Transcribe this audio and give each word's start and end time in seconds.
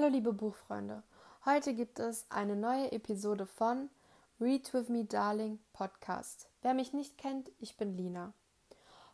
Hallo 0.00 0.12
liebe 0.12 0.32
Buchfreunde, 0.32 1.02
heute 1.44 1.74
gibt 1.74 1.98
es 1.98 2.24
eine 2.30 2.56
neue 2.56 2.90
Episode 2.90 3.44
von 3.44 3.90
Read 4.40 4.72
With 4.72 4.88
Me 4.88 5.04
Darling 5.04 5.58
Podcast. 5.74 6.48
Wer 6.62 6.72
mich 6.72 6.94
nicht 6.94 7.18
kennt, 7.18 7.50
ich 7.58 7.76
bin 7.76 7.98
Lina. 7.98 8.32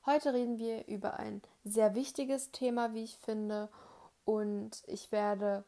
Heute 0.05 0.33
reden 0.33 0.59
wir 0.59 0.87
über 0.87 1.19
ein 1.19 1.43
sehr 1.65 1.97
wichtiges 1.97 2.53
Thema, 2.53 2.95
wie 2.95 3.03
ich 3.03 3.19
finde, 3.19 3.69
und 4.25 4.85
ich 4.87 5.11
werde 5.11 5.65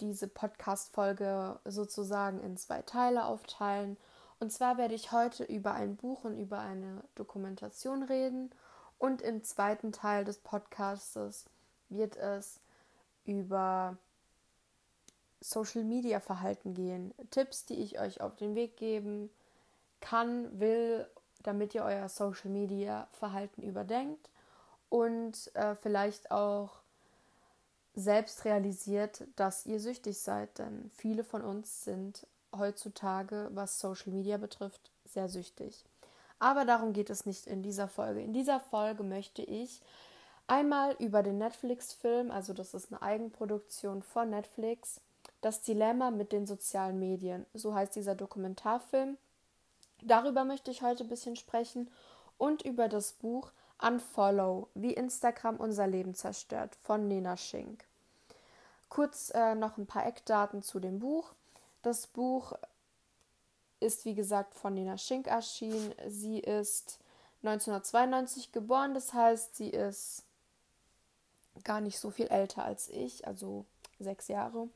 diese 0.00 0.28
Podcast-Folge 0.28 1.58
sozusagen 1.64 2.38
in 2.38 2.56
zwei 2.56 2.82
Teile 2.82 3.24
aufteilen. 3.24 3.96
Und 4.38 4.52
zwar 4.52 4.78
werde 4.78 4.94
ich 4.94 5.10
heute 5.10 5.42
über 5.42 5.74
ein 5.74 5.96
Buch 5.96 6.22
und 6.22 6.38
über 6.38 6.60
eine 6.60 7.02
Dokumentation 7.16 8.04
reden 8.04 8.50
und 8.98 9.22
im 9.22 9.42
zweiten 9.42 9.90
Teil 9.90 10.24
des 10.24 10.38
Podcastes 10.38 11.46
wird 11.88 12.14
es 12.14 12.60
über 13.24 13.98
Social 15.40 15.84
Media 15.84 16.20
Verhalten 16.20 16.74
gehen. 16.74 17.14
Tipps, 17.30 17.64
die 17.66 17.74
ich 17.74 17.98
euch 18.00 18.20
auf 18.20 18.36
den 18.36 18.54
Weg 18.54 18.76
geben 18.76 19.30
kann, 20.00 20.58
will, 20.58 21.06
damit 21.42 21.74
ihr 21.74 21.84
euer 21.84 22.08
Social 22.08 22.50
Media 22.50 23.08
Verhalten 23.12 23.62
überdenkt 23.62 24.28
und 24.88 25.54
äh, 25.54 25.74
vielleicht 25.76 26.30
auch 26.30 26.80
selbst 27.94 28.44
realisiert, 28.44 29.24
dass 29.36 29.66
ihr 29.66 29.80
süchtig 29.80 30.18
seid. 30.18 30.58
Denn 30.58 30.90
viele 30.96 31.24
von 31.24 31.42
uns 31.42 31.84
sind 31.84 32.26
heutzutage, 32.56 33.48
was 33.52 33.80
Social 33.80 34.12
Media 34.12 34.36
betrifft, 34.36 34.90
sehr 35.04 35.28
süchtig. 35.28 35.84
Aber 36.38 36.64
darum 36.64 36.92
geht 36.92 37.10
es 37.10 37.24
nicht 37.26 37.46
in 37.46 37.62
dieser 37.62 37.88
Folge. 37.88 38.20
In 38.20 38.34
dieser 38.34 38.60
Folge 38.60 39.02
möchte 39.02 39.42
ich 39.42 39.80
einmal 40.46 40.94
über 40.98 41.22
den 41.22 41.38
Netflix-Film, 41.38 42.30
also 42.30 42.52
das 42.52 42.74
ist 42.74 42.92
eine 42.92 43.02
Eigenproduktion 43.02 44.02
von 44.02 44.30
Netflix, 44.30 45.00
das 45.46 45.62
Dilemma 45.62 46.10
mit 46.10 46.32
den 46.32 46.44
sozialen 46.44 46.98
Medien. 46.98 47.46
So 47.54 47.72
heißt 47.72 47.94
dieser 47.94 48.16
Dokumentarfilm. 48.16 49.16
Darüber 50.02 50.44
möchte 50.44 50.72
ich 50.72 50.82
heute 50.82 51.04
ein 51.04 51.08
bisschen 51.08 51.36
sprechen 51.36 51.88
und 52.36 52.62
über 52.62 52.88
das 52.88 53.12
Buch 53.12 53.52
Unfollow, 53.80 54.66
wie 54.74 54.92
Instagram 54.92 55.56
unser 55.58 55.86
Leben 55.86 56.16
zerstört 56.16 56.76
von 56.82 57.06
Nena 57.06 57.36
Schink. 57.36 57.84
Kurz 58.88 59.30
äh, 59.34 59.54
noch 59.54 59.78
ein 59.78 59.86
paar 59.86 60.04
Eckdaten 60.04 60.64
zu 60.64 60.80
dem 60.80 60.98
Buch. 60.98 61.32
Das 61.82 62.08
Buch 62.08 62.54
ist 63.78 64.04
wie 64.04 64.16
gesagt 64.16 64.52
von 64.52 64.74
Nena 64.74 64.98
Schink 64.98 65.28
erschienen. 65.28 65.94
Sie 66.08 66.40
ist 66.40 66.98
1992 67.44 68.50
geboren, 68.50 68.94
das 68.94 69.12
heißt, 69.12 69.54
sie 69.54 69.70
ist 69.70 70.24
gar 71.62 71.80
nicht 71.80 72.00
so 72.00 72.10
viel 72.10 72.26
älter 72.26 72.64
als 72.64 72.88
ich, 72.88 73.28
also 73.28 73.64
sechs 74.00 74.26
Jahre. 74.26 74.68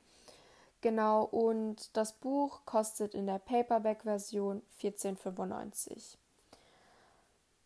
Genau, 0.81 1.25
und 1.25 1.95
das 1.97 2.13
Buch 2.13 2.61
kostet 2.65 3.15
in 3.15 3.27
der 3.27 3.39
Paperback-Version 3.39 4.63
14,95. 4.81 6.17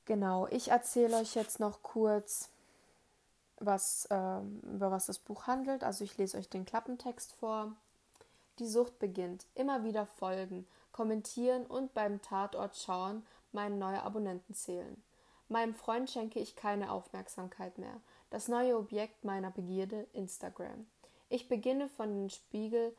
Genau, 0.05 0.49
ich 0.49 0.69
erzähle 0.69 1.19
euch 1.19 1.35
jetzt 1.35 1.61
noch 1.61 1.83
kurz, 1.83 2.51
was, 3.59 4.07
äh, 4.07 4.41
über 4.63 4.91
was 4.91 5.07
das 5.07 5.19
Buch 5.19 5.47
handelt. 5.47 5.85
Also 5.85 6.05
ich 6.05 6.17
lese 6.19 6.37
euch 6.39 6.49
den 6.49 6.65
Klappentext 6.65 7.33
vor. 7.35 7.73
Die 8.59 8.67
Sucht 8.67 8.99
beginnt. 8.99 9.47
Immer 9.55 9.85
wieder 9.85 10.07
folgen, 10.07 10.67
kommentieren 10.93 11.67
und 11.67 11.95
beim 11.95 12.21
Tatort 12.21 12.77
schauen, 12.77 13.25
meine 13.53 13.77
neue 13.77 14.03
Abonnenten 14.03 14.55
zählen. 14.55 15.03
Meinem 15.49 15.75
Freund 15.75 16.11
schenke 16.11 16.41
ich 16.41 16.57
keine 16.57 16.91
Aufmerksamkeit 16.91 17.79
mehr. 17.79 18.01
Das 18.31 18.49
neue 18.49 18.77
Objekt 18.77 19.25
meiner 19.25 19.51
Begierde 19.51 20.07
Instagram. 20.13 20.87
Ich 21.35 21.49
beginne 21.49 21.89
von 21.89 22.15
den 22.15 22.31
Spiegel 22.31 22.95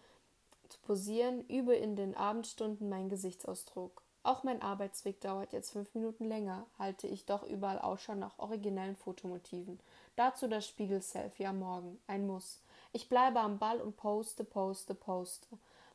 zu 0.67 0.77
posieren, 0.79 1.47
übe 1.47 1.73
in 1.73 1.95
den 1.95 2.17
Abendstunden 2.17 2.89
meinen 2.89 3.07
Gesichtsausdruck. 3.07 4.01
Auch 4.23 4.43
mein 4.43 4.61
Arbeitsweg 4.61 5.21
dauert 5.21 5.53
jetzt 5.53 5.71
fünf 5.71 5.95
Minuten 5.95 6.25
länger, 6.25 6.65
halte 6.77 7.07
ich 7.07 7.25
doch 7.25 7.43
überall 7.43 7.79
Ausschau 7.79 8.13
nach 8.13 8.37
originellen 8.37 8.97
Fotomotiven. 8.97 9.79
Dazu 10.17 10.49
das 10.49 10.67
Spiegel-Selfie 10.67 11.45
am 11.45 11.59
Morgen. 11.59 11.97
Ein 12.07 12.27
Muss. 12.27 12.59
Ich 12.91 13.07
bleibe 13.07 13.39
am 13.39 13.57
Ball 13.57 13.79
und 13.79 13.95
poste, 13.95 14.43
poste, 14.43 14.95
poste. 14.95 15.47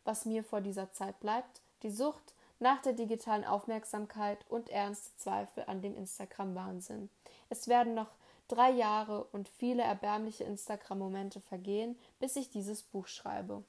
Was 0.05 0.25
mir 0.25 0.43
vor 0.43 0.63
dieser 0.63 0.91
Zeit 0.93 1.21
bleibt, 1.21 1.61
die 1.83 1.91
Sucht 1.91 2.33
nach 2.59 2.81
der 2.81 2.95
digitalen 2.95 3.45
Aufmerksamkeit 3.45 4.39
und 4.49 4.71
ernste 4.71 5.15
Zweifel 5.19 5.65
an 5.67 5.83
dem 5.83 5.95
Instagram-Wahnsinn. 5.95 7.11
Es 7.51 7.69
werden 7.69 7.93
noch 7.93 8.09
drei 8.51 8.71
Jahre 8.71 9.25
und 9.25 9.49
viele 9.49 9.83
erbärmliche 9.83 10.45
Instagram-Momente 10.45 11.41
vergehen, 11.41 11.99
bis 12.19 12.37
ich 12.37 12.51
dieses 12.51 12.83
Buch 12.83 13.07
schreibe. 13.07 13.63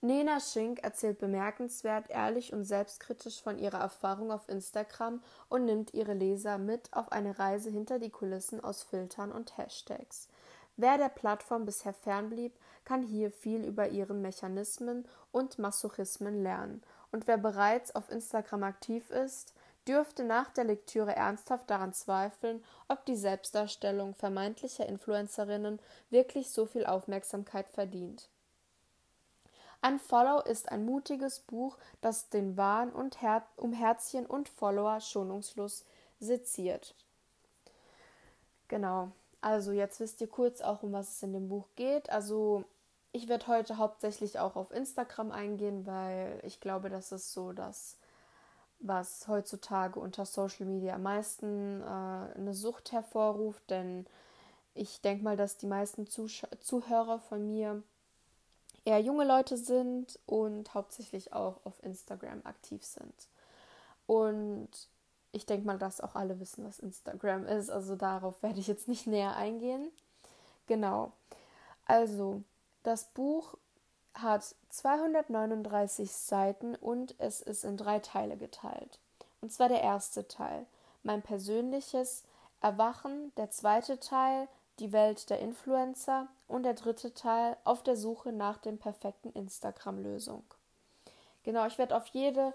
Nena 0.00 0.38
Schink 0.38 0.84
erzählt 0.84 1.18
bemerkenswert 1.18 2.08
ehrlich 2.08 2.52
und 2.52 2.64
selbstkritisch 2.64 3.42
von 3.42 3.58
ihrer 3.58 3.80
Erfahrung 3.80 4.30
auf 4.30 4.48
Instagram 4.48 5.20
und 5.48 5.64
nimmt 5.64 5.92
ihre 5.92 6.14
Leser 6.14 6.56
mit 6.56 6.92
auf 6.92 7.10
eine 7.10 7.40
Reise 7.40 7.68
hinter 7.68 7.98
die 7.98 8.10
Kulissen 8.10 8.62
aus 8.62 8.84
Filtern 8.84 9.32
und 9.32 9.58
Hashtags. 9.58 10.28
Wer 10.76 10.98
der 10.98 11.08
Plattform 11.08 11.64
bisher 11.64 11.92
fernblieb, 11.92 12.52
kann 12.84 13.02
hier 13.02 13.32
viel 13.32 13.64
über 13.64 13.88
ihre 13.88 14.14
Mechanismen 14.14 15.04
und 15.32 15.58
Masochismen 15.58 16.44
lernen. 16.44 16.80
Und 17.10 17.26
wer 17.26 17.36
bereits 17.36 17.92
auf 17.96 18.08
Instagram 18.08 18.62
aktiv 18.62 19.10
ist, 19.10 19.52
dürfte 19.88 20.22
nach 20.22 20.50
der 20.50 20.64
Lektüre 20.64 21.16
ernsthaft 21.16 21.70
daran 21.70 21.92
zweifeln, 21.92 22.62
ob 22.88 23.04
die 23.06 23.16
Selbstdarstellung 23.16 24.14
vermeintlicher 24.14 24.86
Influencerinnen 24.86 25.80
wirklich 26.10 26.50
so 26.50 26.66
viel 26.66 26.86
Aufmerksamkeit 26.86 27.68
verdient. 27.70 28.28
Unfollow 29.80 30.40
ist 30.40 30.70
ein 30.70 30.84
mutiges 30.84 31.40
Buch, 31.40 31.78
das 32.00 32.28
den 32.28 32.56
Wahn 32.56 32.90
und 32.90 33.22
Her 33.22 33.46
um 33.56 33.72
Herzchen 33.72 34.26
und 34.26 34.48
Follower 34.48 35.00
schonungslos 35.00 35.84
seziert. 36.20 36.94
Genau. 38.66 39.12
Also 39.40 39.70
jetzt 39.70 40.00
wisst 40.00 40.20
ihr 40.20 40.26
kurz 40.28 40.60
auch, 40.60 40.82
um 40.82 40.92
was 40.92 41.10
es 41.10 41.22
in 41.22 41.32
dem 41.32 41.48
Buch 41.48 41.68
geht. 41.76 42.10
Also 42.10 42.64
ich 43.12 43.28
werde 43.28 43.46
heute 43.46 43.78
hauptsächlich 43.78 44.38
auch 44.38 44.56
auf 44.56 44.72
Instagram 44.72 45.30
eingehen, 45.30 45.86
weil 45.86 46.40
ich 46.42 46.60
glaube, 46.60 46.90
das 46.90 47.12
ist 47.12 47.32
so 47.32 47.52
das, 47.52 47.97
was 48.80 49.26
heutzutage 49.28 49.98
unter 49.98 50.24
Social 50.24 50.66
Media 50.66 50.94
am 50.94 51.02
meisten 51.02 51.82
äh, 51.82 51.84
eine 51.84 52.54
Sucht 52.54 52.92
hervorruft. 52.92 53.68
Denn 53.70 54.06
ich 54.74 55.00
denke 55.00 55.24
mal, 55.24 55.36
dass 55.36 55.56
die 55.56 55.66
meisten 55.66 56.06
Zusch 56.06 56.46
Zuhörer 56.60 57.18
von 57.18 57.46
mir 57.46 57.82
eher 58.84 59.00
junge 59.00 59.24
Leute 59.24 59.56
sind 59.56 60.18
und 60.26 60.72
hauptsächlich 60.74 61.32
auch 61.32 61.64
auf 61.64 61.82
Instagram 61.82 62.40
aktiv 62.44 62.84
sind. 62.84 63.14
Und 64.06 64.70
ich 65.32 65.44
denke 65.44 65.66
mal, 65.66 65.78
dass 65.78 66.00
auch 66.00 66.14
alle 66.14 66.40
wissen, 66.40 66.64
was 66.64 66.78
Instagram 66.78 67.46
ist. 67.46 67.70
Also 67.70 67.96
darauf 67.96 68.42
werde 68.42 68.60
ich 68.60 68.66
jetzt 68.66 68.88
nicht 68.88 69.06
näher 69.06 69.36
eingehen. 69.36 69.90
Genau. 70.66 71.12
Also, 71.86 72.42
das 72.82 73.06
Buch 73.12 73.56
hat 74.22 74.54
239 74.70 76.12
Seiten 76.12 76.74
und 76.74 77.14
es 77.18 77.40
ist 77.40 77.64
in 77.64 77.76
drei 77.76 77.98
Teile 77.98 78.36
geteilt. 78.36 78.98
Und 79.40 79.52
zwar 79.52 79.68
der 79.68 79.82
erste 79.82 80.26
Teil, 80.26 80.66
mein 81.02 81.22
persönliches 81.22 82.24
Erwachen, 82.60 83.32
der 83.36 83.50
zweite 83.50 84.00
Teil, 84.00 84.48
die 84.78 84.92
Welt 84.92 85.30
der 85.30 85.40
Influencer 85.40 86.28
und 86.46 86.62
der 86.62 86.74
dritte 86.74 87.14
Teil 87.14 87.56
auf 87.64 87.82
der 87.82 87.96
Suche 87.96 88.32
nach 88.32 88.58
dem 88.58 88.78
perfekten 88.78 89.32
Instagram-Lösung. 89.32 90.44
Genau, 91.42 91.66
ich 91.66 91.78
werde 91.78 91.96
auf 91.96 92.06
jede 92.08 92.52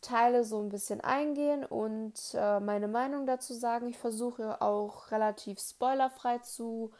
Teile 0.00 0.44
so 0.44 0.60
ein 0.60 0.68
bisschen 0.68 1.00
eingehen 1.00 1.64
und 1.64 2.14
äh, 2.34 2.60
meine 2.60 2.88
Meinung 2.88 3.26
dazu 3.26 3.54
sagen. 3.54 3.88
Ich 3.88 3.98
versuche 3.98 4.60
auch 4.60 5.10
relativ 5.10 5.60
spoilerfrei 5.60 6.38
zu 6.38 6.92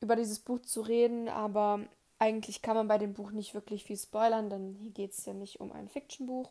über 0.00 0.16
dieses 0.16 0.38
Buch 0.38 0.60
zu 0.60 0.82
reden, 0.82 1.28
aber 1.28 1.80
eigentlich 2.24 2.62
kann 2.62 2.74
man 2.74 2.88
bei 2.88 2.96
dem 2.96 3.12
Buch 3.12 3.32
nicht 3.32 3.52
wirklich 3.52 3.84
viel 3.84 3.98
spoilern, 3.98 4.48
denn 4.48 4.72
hier 4.80 4.92
geht 4.92 5.12
es 5.12 5.26
ja 5.26 5.34
nicht 5.34 5.60
um 5.60 5.72
ein 5.72 5.90
Fiction-Buch. 5.90 6.50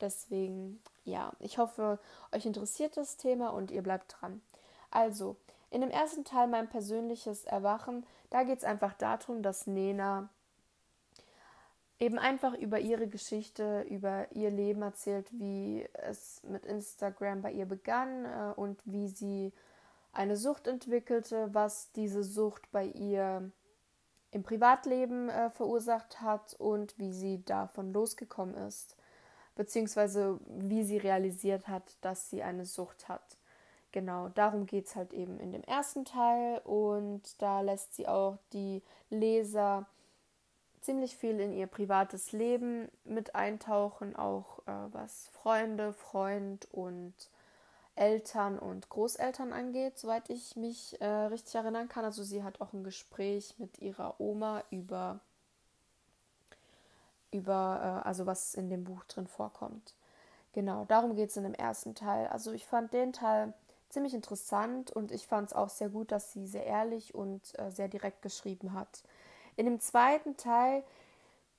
Deswegen, 0.00 0.82
ja, 1.04 1.32
ich 1.38 1.58
hoffe, 1.58 2.00
euch 2.32 2.44
interessiert 2.44 2.96
das 2.96 3.16
Thema 3.16 3.50
und 3.50 3.70
ihr 3.70 3.84
bleibt 3.84 4.16
dran. 4.18 4.42
Also, 4.90 5.36
in 5.70 5.80
dem 5.80 5.90
ersten 5.90 6.24
Teil 6.24 6.48
mein 6.48 6.68
persönliches 6.68 7.44
Erwachen, 7.44 8.04
da 8.30 8.42
geht 8.42 8.58
es 8.58 8.64
einfach 8.64 8.94
darum, 8.94 9.42
dass 9.42 9.68
Nena 9.68 10.28
eben 12.00 12.18
einfach 12.18 12.54
über 12.54 12.80
ihre 12.80 13.06
Geschichte, 13.06 13.82
über 13.88 14.26
ihr 14.32 14.50
Leben 14.50 14.82
erzählt, 14.82 15.30
wie 15.30 15.88
es 15.92 16.42
mit 16.42 16.66
Instagram 16.66 17.42
bei 17.42 17.52
ihr 17.52 17.66
begann 17.66 18.24
äh, 18.24 18.52
und 18.56 18.80
wie 18.84 19.06
sie 19.06 19.52
eine 20.12 20.36
Sucht 20.36 20.66
entwickelte, 20.66 21.54
was 21.54 21.92
diese 21.92 22.24
Sucht 22.24 22.72
bei 22.72 22.86
ihr 22.86 23.52
im 24.34 24.42
Privatleben 24.42 25.28
äh, 25.28 25.48
verursacht 25.50 26.20
hat 26.20 26.54
und 26.58 26.98
wie 26.98 27.12
sie 27.12 27.44
davon 27.44 27.92
losgekommen 27.92 28.56
ist, 28.56 28.96
beziehungsweise 29.54 30.40
wie 30.46 30.82
sie 30.82 30.98
realisiert 30.98 31.68
hat, 31.68 31.96
dass 32.00 32.30
sie 32.30 32.42
eine 32.42 32.66
Sucht 32.66 33.08
hat. 33.08 33.38
genau, 33.92 34.28
darum 34.30 34.66
geht 34.66 34.86
es 34.86 34.96
halt 34.96 35.12
eben 35.12 35.38
in 35.38 35.52
dem 35.52 35.62
ersten 35.62 36.04
Teil 36.04 36.58
und 36.64 37.40
da 37.40 37.60
lässt 37.60 37.94
sie 37.94 38.08
auch 38.08 38.38
die 38.52 38.82
Leser 39.08 39.86
ziemlich 40.80 41.16
viel 41.16 41.38
in 41.38 41.52
ihr 41.52 41.68
privates 41.68 42.32
Leben 42.32 42.88
mit 43.04 43.36
eintauchen, 43.36 44.16
auch 44.16 44.58
äh, 44.66 44.72
was 44.90 45.28
Freunde, 45.28 45.92
Freund 45.92 46.66
und 46.72 47.14
Eltern 47.96 48.58
und 48.58 48.88
Großeltern 48.88 49.52
angeht, 49.52 49.98
soweit 49.98 50.28
ich 50.28 50.56
mich 50.56 51.00
äh, 51.00 51.06
richtig 51.06 51.54
erinnern 51.54 51.88
kann. 51.88 52.04
Also 52.04 52.22
sie 52.22 52.42
hat 52.42 52.60
auch 52.60 52.72
ein 52.72 52.84
Gespräch 52.84 53.54
mit 53.58 53.78
ihrer 53.78 54.20
Oma 54.20 54.62
über, 54.70 55.20
über 57.30 58.02
äh, 58.04 58.08
also 58.08 58.26
was 58.26 58.54
in 58.54 58.70
dem 58.70 58.84
Buch 58.84 59.04
drin 59.04 59.26
vorkommt. 59.26 59.94
Genau, 60.52 60.84
darum 60.86 61.16
geht 61.16 61.30
es 61.30 61.36
in 61.36 61.44
dem 61.44 61.54
ersten 61.54 61.94
Teil. 61.94 62.28
Also 62.28 62.52
ich 62.52 62.66
fand 62.66 62.92
den 62.92 63.12
Teil 63.12 63.52
ziemlich 63.90 64.14
interessant 64.14 64.90
und 64.90 65.12
ich 65.12 65.26
fand 65.26 65.48
es 65.48 65.54
auch 65.54 65.68
sehr 65.68 65.88
gut, 65.88 66.10
dass 66.10 66.32
sie 66.32 66.46
sehr 66.46 66.66
ehrlich 66.66 67.14
und 67.14 67.58
äh, 67.58 67.70
sehr 67.70 67.88
direkt 67.88 68.22
geschrieben 68.22 68.72
hat. 68.72 69.02
In 69.56 69.66
dem 69.66 69.78
zweiten 69.78 70.36
Teil, 70.36 70.82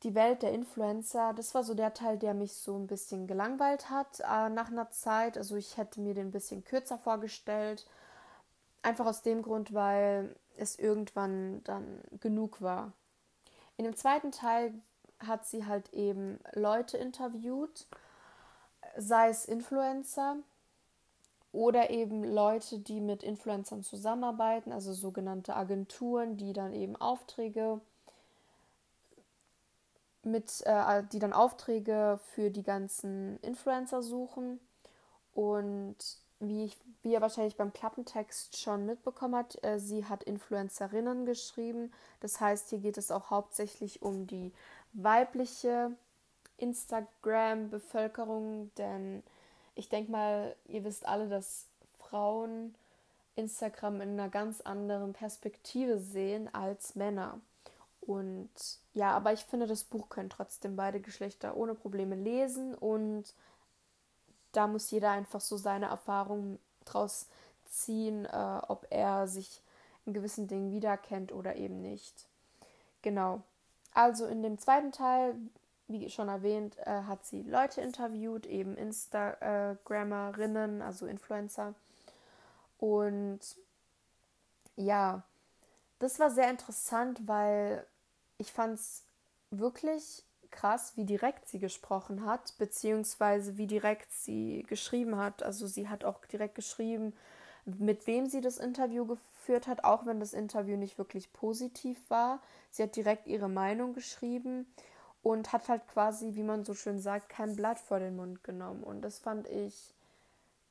die 0.06 0.14
Welt 0.14 0.44
der 0.44 0.54
Influencer, 0.54 1.34
das 1.34 1.56
war 1.56 1.64
so 1.64 1.74
der 1.74 1.96
Teil, 1.96 2.20
der 2.20 2.36
mich 2.36 2.54
so 2.54 2.78
ein 2.78 2.86
bisschen 2.86 3.26
gelangweilt 3.26 3.90
hat 3.90 4.20
äh, 4.20 4.50
nach 4.50 4.70
einer 4.70 4.92
Zeit. 4.92 5.36
Also 5.36 5.56
ich 5.56 5.78
hätte 5.78 6.00
mir 6.00 6.14
den 6.14 6.28
ein 6.28 6.32
bisschen 6.32 6.64
kürzer 6.64 7.00
vorgestellt. 7.00 7.88
Einfach 8.84 9.08
aus 9.08 9.24
dem 9.24 9.42
Grund, 9.42 9.74
weil 9.74 10.36
es 10.58 10.78
irgendwann 10.78 11.64
dann 11.64 12.02
genug 12.20 12.62
war. 12.62 12.94
In 13.78 13.86
dem 13.86 13.96
zweiten 13.96 14.32
Teil 14.32 14.76
hat 15.20 15.48
sie 15.48 15.66
halt 15.66 15.92
eben 15.92 16.40
Leute 16.54 16.98
interviewt, 16.98 17.88
sei 18.98 19.30
es 19.30 19.46
Influencer, 19.46 20.38
oder 21.52 21.90
eben 21.90 22.24
Leute, 22.24 22.80
die 22.80 23.00
mit 23.00 23.24
Influencern 23.24 23.82
zusammenarbeiten, 23.82 24.72
also 24.72 24.94
sogenannte 24.94 25.56
Agenturen, 25.56 26.38
die 26.38 26.54
dann 26.54 26.74
eben 26.74 26.96
Aufträge 26.96 27.80
mit, 30.26 30.62
äh, 30.66 31.04
die 31.12 31.20
dann 31.20 31.34
Aufträge 31.34 32.20
für 32.34 32.50
die 32.50 32.64
ganzen 32.64 33.38
Influencer 33.42 34.02
suchen. 34.02 34.60
Und 35.34 35.98
wie, 36.40 36.66
ich, 36.66 36.78
wie 37.02 37.14
ihr 37.14 37.22
wahrscheinlich 37.22 37.56
beim 37.56 37.74
Klappentext 37.74 38.58
schon 38.58 38.86
mitbekommen 38.86 39.36
habt, 39.36 39.64
äh, 39.64 39.80
sie 39.80 40.06
hat 40.06 40.24
Influencerinnen 40.24 41.26
geschrieben. 41.26 41.94
Das 42.20 42.42
heißt, 42.42 42.70
hier 42.70 42.80
geht 42.80 42.98
es 42.98 43.12
auch 43.12 43.30
hauptsächlich 43.30 44.02
um 44.02 44.28
die 44.28 44.52
weibliche 44.94 45.92
Instagram-Bevölkerung, 46.58 48.72
denn 48.78 49.24
ich 49.76 49.90
denke 49.90 50.12
mal, 50.12 50.56
ihr 50.68 50.84
wisst 50.84 51.06
alle, 51.06 51.28
dass 51.28 51.68
Frauen 52.00 52.76
Instagram 53.36 54.02
in 54.02 54.12
einer 54.12 54.30
ganz 54.30 54.62
anderen 54.62 55.14
Perspektive 55.14 56.00
sehen 56.00 56.52
als 56.54 56.96
Männer. 56.96 57.40
Und 58.06 58.50
ja, 58.94 59.12
aber 59.12 59.34
ich 59.34 59.46
finde, 59.46 59.68
das 59.68 59.84
Buch 59.84 60.10
können 60.10 60.30
trotzdem 60.30 60.76
beide 60.76 61.00
Geschlechter 61.00 61.58
ohne 61.58 61.74
Probleme 61.74 62.16
lesen 62.16 62.76
und 62.76 63.34
da 64.52 64.68
muss 64.68 64.92
jeder 64.92 65.12
einfach 65.12 65.42
so 65.42 65.58
seine 65.58 65.88
Erfahrungen 65.88 66.60
draus 66.86 67.28
ziehen, 67.68 68.26
äh, 68.26 68.62
ob 68.68 68.88
er 68.90 69.28
sich 69.28 69.62
in 70.06 70.14
gewissen 70.14 70.48
Dingen 70.48 70.72
wiedererkennt 70.72 71.32
oder 71.32 71.56
eben 71.56 71.82
nicht. 71.82 72.28
Genau. 73.02 73.42
Also 73.94 74.28
in 74.28 74.44
dem 74.44 74.60
zweiten 74.60 74.92
Teil 74.92 75.36
wie 75.88 76.10
schon 76.10 76.30
erwähnt, 76.30 76.78
äh, 76.80 77.04
hat 77.04 77.24
sie 77.26 77.44
Leute 77.44 77.82
interviewt, 77.82 78.48
eben 78.48 78.76
Instagrammerinnen, 78.76 80.82
also 80.82 81.06
Influencer. 81.06 81.76
Und 82.80 83.40
ja, 84.76 85.22
das 86.00 86.20
war 86.20 86.32
sehr 86.32 86.50
interessant, 86.50 87.28
weil 87.28 87.86
ich 88.38 88.52
fand 88.52 88.76
es 88.76 89.04
wirklich 89.52 90.24
krass, 90.52 90.94
wie 90.96 91.06
direkt 91.06 91.48
sie 91.48 91.60
gesprochen 91.60 92.26
hat, 92.26 92.58
beziehungsweise 92.58 93.58
wie 93.58 93.68
direkt 93.68 94.12
sie 94.12 94.64
geschrieben 94.68 95.18
hat. 95.18 95.44
Also 95.44 95.68
sie 95.68 95.90
hat 95.90 96.04
auch 96.04 96.26
direkt 96.26 96.56
geschrieben, 96.56 97.14
mit 97.66 98.08
wem 98.08 98.28
sie 98.28 98.42
das 98.42 98.58
Interview 98.58 99.06
geführt 99.06 99.68
hat, 99.68 99.84
auch 99.84 100.06
wenn 100.06 100.20
das 100.20 100.34
Interview 100.34 100.78
nicht 100.78 100.98
wirklich 100.98 101.34
positiv 101.34 101.98
war. 102.10 102.42
Sie 102.70 102.84
hat 102.84 102.96
direkt 102.96 103.28
ihre 103.28 103.50
Meinung 103.50 103.94
geschrieben 103.94 104.68
und 105.24 105.52
hat 105.52 105.68
halt 105.68 105.88
quasi, 105.88 106.36
wie 106.36 106.44
man 106.44 106.64
so 106.64 106.74
schön 106.74 107.00
sagt, 107.00 107.30
kein 107.30 107.56
Blatt 107.56 107.80
vor 107.80 108.00
den 108.00 108.16
Mund 108.16 108.44
genommen. 108.44 108.84
Und 108.84 109.02
das 109.02 109.20
fand 109.20 109.48
ich 109.48 109.94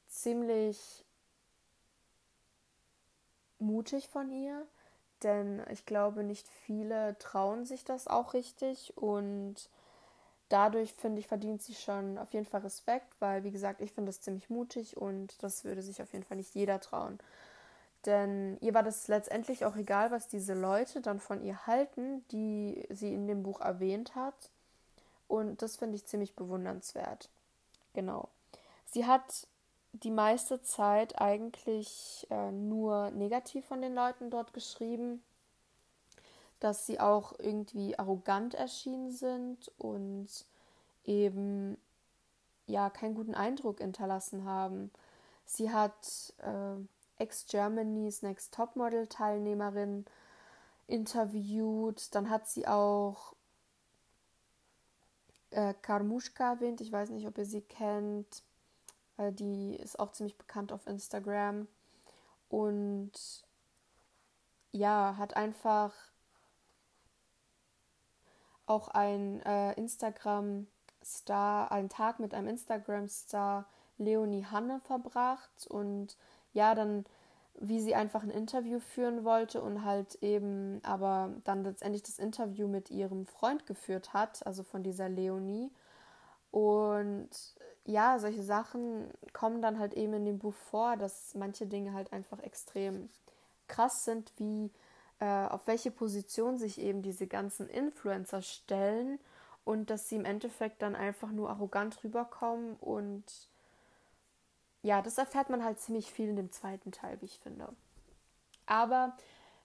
ziemlich 0.07 1.05
mutig 3.59 4.09
von 4.09 4.31
ihr, 4.31 4.67
denn 5.25 5.63
ich 5.71 5.87
glaube, 5.87 6.23
nicht 6.23 6.47
viele 6.47 7.19
trauen 7.19 7.65
sich 7.67 7.85
das 7.85 8.07
auch 8.07 8.35
richtig 8.35 8.97
und 8.97 9.57
dadurch 10.49 10.93
finde 10.95 11.21
ich, 11.21 11.27
verdient 11.27 11.63
sie 11.63 11.75
schon 11.75 12.19
auf 12.19 12.33
jeden 12.33 12.47
Fall 12.47 12.61
Respekt, 12.61 13.09
weil, 13.19 13.43
wie 13.43 13.51
gesagt, 13.51 13.81
ich 13.81 13.93
finde 13.93 14.11
das 14.11 14.21
ziemlich 14.21 14.51
mutig 14.51 14.97
und 14.97 15.43
das 15.43 15.65
würde 15.65 15.83
sich 15.83 16.01
auf 16.01 16.13
jeden 16.13 16.25
Fall 16.25 16.37
nicht 16.37 16.55
jeder 16.55 16.81
trauen. 16.81 17.19
Denn 18.07 18.59
ihr 18.61 18.75
war 18.75 18.83
das 18.83 19.09
letztendlich 19.09 19.65
auch 19.65 19.77
egal, 19.77 20.11
was 20.11 20.29
diese 20.29 20.55
Leute 20.55 21.01
dann 21.01 21.21
von 21.21 21.43
ihr 21.43 21.67
halten, 21.67 22.23
die 22.31 22.87
sie 22.91 23.15
in 23.15 23.27
dem 23.27 23.43
Buch 23.43 23.61
erwähnt 23.61 24.15
hat. 24.15 24.51
Und 25.27 25.63
das 25.63 25.77
finde 25.77 25.97
ich 25.97 26.05
ziemlich 26.05 26.37
bewundernswert. 26.37 27.31
Genau. 27.95 28.29
Sie 28.85 29.07
hat 29.07 29.47
die 30.03 30.11
meiste 30.11 30.61
Zeit 30.63 31.21
eigentlich 31.21 32.27
äh, 32.31 32.51
nur 32.51 33.11
negativ 33.13 33.65
von 33.67 33.81
den 33.81 33.95
Leuten 33.95 34.29
dort 34.31 34.53
geschrieben, 34.53 35.23
dass 36.59 36.87
sie 36.87 36.99
auch 36.99 37.33
irgendwie 37.39 37.99
arrogant 37.99 38.55
erschienen 38.55 39.13
sind 39.13 39.71
und 39.79 40.29
eben 41.05 41.77
ja 42.67 42.91
keinen 42.91 43.15
guten 43.15 43.35
Eindruck 43.35 43.79
hinterlassen 43.79 44.45
haben. 44.45 44.91
Sie 45.45 45.71
hat 45.71 46.33
äh, 46.39 47.23
Ex-Germany's 47.23 48.23
Next 48.23 48.55
Topmodel 48.55 49.07
Teilnehmerin 49.07 50.07
interviewt. 50.89 52.15
Dann 52.15 52.31
hat 52.31 52.49
sie 52.49 52.67
auch 52.67 53.35
äh, 55.51 55.75
Karmuschka 55.83 56.55
erwähnt. 56.55 56.81
Ich 56.81 56.91
weiß 56.91 57.11
nicht, 57.11 57.27
ob 57.27 57.39
ihr 57.39 57.47
sie 57.47 57.61
kennt. 57.61 58.43
Äh, 59.17 59.33
die 59.33 59.77
ist 59.77 59.99
auch 59.99 60.13
ziemlich 60.13 60.37
bekannt 60.37 60.73
auf 60.73 60.87
Instagram. 60.87 61.69
Und 62.49 63.13
ja, 64.73 65.17
hat 65.19 65.37
einfach 65.37 65.93
auch 68.67 68.89
ein 68.89 69.41
äh, 69.43 69.73
Instagram-Star, 69.75 71.71
einen 71.71 71.89
Tag 71.89 72.19
mit 72.19 72.35
einem 72.35 72.49
Instagram-Star 72.49 73.67
Leonie 73.99 74.45
Hanne 74.45 74.81
verbracht 74.81 75.67
und 75.69 76.17
ja, 76.53 76.75
dann 76.75 77.05
wie 77.61 77.81
sie 77.81 77.95
einfach 77.95 78.23
ein 78.23 78.31
Interview 78.31 78.81
führen 78.81 79.25
wollte 79.25 79.63
und 79.63 79.85
halt 79.85 80.17
eben 80.17 80.81
aber 80.83 81.33
dann 81.45 81.63
letztendlich 81.63 82.03
das 82.03 82.19
Interview 82.19 82.67
mit 82.67 82.91
ihrem 82.91 83.27
Freund 83.27 83.67
geführt 83.67 84.13
hat, 84.13 84.45
also 84.45 84.65
von 84.65 84.83
dieser 84.83 85.09
Leonie. 85.09 85.71
Und 86.51 87.29
ja, 87.85 88.19
solche 88.19 88.43
Sachen 88.43 89.11
kommen 89.33 89.61
dann 89.61 89.79
halt 89.79 89.95
eben 89.95 90.15
in 90.15 90.25
dem 90.25 90.39
Buch 90.39 90.55
vor, 90.55 90.97
dass 90.97 91.35
manche 91.35 91.67
Dinge 91.67 91.93
halt 91.93 92.13
einfach 92.13 92.41
extrem 92.41 93.09
krass 93.69 94.05
sind, 94.05 94.33
wie 94.39 94.71
äh, 95.21 95.47
auf 95.47 95.67
welche 95.67 95.91
Position 95.91 96.59
sich 96.59 96.81
eben 96.81 97.03
diese 97.03 97.27
ganzen 97.27 97.69
Influencer 97.69 98.43
stellen 98.43 99.19
und 99.65 99.91
dass 99.91 100.09
sie 100.09 100.17
im 100.17 100.25
Endeffekt 100.25 100.83
dann 100.83 100.95
einfach 100.95 101.31
nur 101.31 101.51
arrogant 101.51 102.03
rüberkommen 102.05 102.75
und 102.77 103.25
ja, 104.83 105.01
das 105.01 105.17
erfährt 105.17 105.49
man 105.49 105.65
halt 105.65 105.81
ziemlich 105.81 106.13
viel 106.13 106.29
in 106.29 106.37
dem 106.37 106.53
zweiten 106.53 106.93
Teil, 106.93 107.19
wie 107.21 107.27
ich 107.27 107.39
finde. 107.39 107.69
Aber 108.67 109.17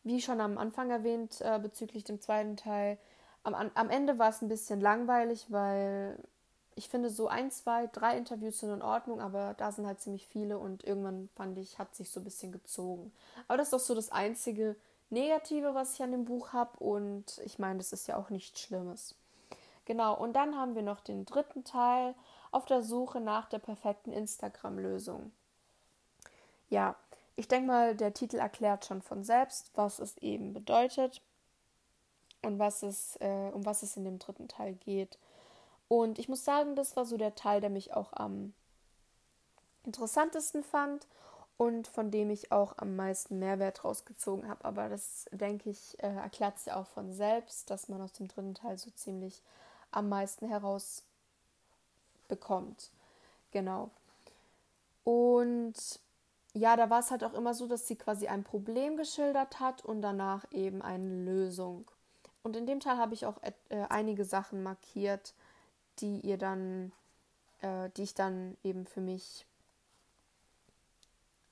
wie 0.03 0.21
schon 0.21 0.39
am 0.39 0.57
Anfang 0.57 0.91
erwähnt 0.91 1.41
äh, 1.41 1.59
bezüglich 1.59 2.05
dem 2.05 2.21
zweiten 2.21 2.55
Teil, 2.55 2.97
am, 3.43 3.53
am 3.53 3.89
Ende 3.89 4.17
war 4.17 4.29
es 4.29 4.41
ein 4.41 4.47
bisschen 4.47 4.79
langweilig, 4.79 5.47
weil 5.49 6.17
ich 6.79 6.87
finde, 6.87 7.09
so 7.09 7.27
ein, 7.27 7.51
zwei, 7.51 7.87
drei 7.87 8.17
Interviews 8.17 8.59
sind 8.61 8.71
in 8.71 8.81
Ordnung, 8.81 9.19
aber 9.19 9.53
da 9.57 9.69
sind 9.73 9.85
halt 9.85 9.99
ziemlich 9.99 10.25
viele 10.25 10.57
und 10.57 10.85
irgendwann 10.85 11.27
fand 11.35 11.57
ich, 11.57 11.77
hat 11.77 11.93
sich 11.93 12.09
so 12.09 12.21
ein 12.21 12.23
bisschen 12.23 12.53
gezogen. 12.53 13.11
Aber 13.49 13.57
das 13.57 13.67
ist 13.67 13.73
doch 13.73 13.81
so 13.81 13.95
das 13.95 14.13
einzige 14.13 14.77
Negative, 15.09 15.75
was 15.75 15.95
ich 15.95 16.03
an 16.03 16.13
dem 16.13 16.23
Buch 16.23 16.53
habe 16.53 16.81
und 16.81 17.41
ich 17.43 17.59
meine, 17.59 17.79
das 17.79 17.91
ist 17.91 18.07
ja 18.07 18.15
auch 18.15 18.29
nichts 18.29 18.61
Schlimmes. 18.61 19.13
Genau, 19.83 20.15
und 20.15 20.31
dann 20.37 20.55
haben 20.55 20.73
wir 20.73 20.81
noch 20.81 21.01
den 21.01 21.25
dritten 21.25 21.65
Teil 21.65 22.15
auf 22.51 22.63
der 22.65 22.81
Suche 22.81 23.19
nach 23.19 23.49
der 23.49 23.59
perfekten 23.59 24.13
Instagram-Lösung. 24.13 25.33
Ja, 26.69 26.95
ich 27.35 27.49
denke 27.49 27.67
mal, 27.67 27.93
der 27.93 28.13
Titel 28.13 28.37
erklärt 28.37 28.85
schon 28.85 29.01
von 29.01 29.25
selbst, 29.25 29.69
was 29.75 29.99
es 29.99 30.17
eben 30.19 30.53
bedeutet 30.53 31.21
und 32.41 32.57
was 32.57 32.83
es, 32.83 33.17
äh, 33.17 33.51
um 33.53 33.65
was 33.65 33.83
es 33.83 33.97
in 33.97 34.05
dem 34.05 34.17
dritten 34.17 34.47
Teil 34.47 34.75
geht. 34.75 35.17
Und 35.89 36.19
ich 36.19 36.29
muss 36.29 36.45
sagen, 36.45 36.75
das 36.75 36.95
war 36.95 37.03
so 37.03 37.17
der 37.17 37.35
Teil, 37.35 37.59
der 37.59 37.69
mich 37.69 37.93
auch 37.93 38.13
am 38.13 38.53
interessantesten 39.83 40.63
fand. 40.63 41.05
und 41.57 41.89
von 41.89 42.09
dem 42.09 42.29
ich 42.29 42.53
auch 42.53 42.77
am 42.77 42.95
meisten 42.95 43.37
Mehrwert 43.37 43.83
rausgezogen 43.83 44.47
habe. 44.47 44.63
Aber 44.63 44.87
das, 44.87 45.25
denke 45.31 45.69
ich, 45.69 46.01
äh, 46.01 46.07
erklärt 46.07 46.57
sich 46.57 46.71
auch 46.71 46.87
von 46.87 47.11
selbst, 47.11 47.69
dass 47.69 47.89
man 47.89 48.01
aus 48.01 48.13
dem 48.13 48.29
dritten 48.29 48.55
Teil 48.55 48.77
so 48.77 48.89
ziemlich 48.91 49.41
am 49.91 50.07
meisten 50.07 50.47
herausbekommt. 50.47 52.91
Genau. 53.51 53.89
Und 55.03 55.99
ja, 56.53 56.77
da 56.77 56.89
war 56.89 57.01
es 57.01 57.11
halt 57.11 57.25
auch 57.25 57.33
immer 57.33 57.53
so, 57.53 57.67
dass 57.67 57.89
sie 57.89 57.97
quasi 57.97 58.27
ein 58.27 58.45
Problem 58.45 58.95
geschildert 58.95 59.59
hat 59.59 59.83
und 59.83 60.01
danach 60.01 60.45
eben 60.51 60.81
eine 60.81 61.25
Lösung. 61.25 61.91
Und 62.41 62.55
in 62.55 62.67
dem 62.67 62.79
Teil 62.79 62.97
habe 62.97 63.13
ich 63.13 63.25
auch 63.25 63.35
äh, 63.41 63.51
einige 63.89 64.23
Sachen 64.23 64.63
markiert, 64.63 65.33
die 66.01 66.19
ihr 66.21 66.37
dann, 66.37 66.91
äh, 67.61 67.89
die 67.97 68.03
ich 68.03 68.13
dann 68.13 68.57
eben 68.63 68.85
für 68.85 69.01
mich 69.01 69.45